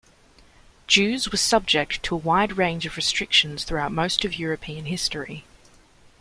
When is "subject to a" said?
1.37-2.17